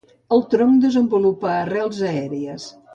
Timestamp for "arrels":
1.59-2.05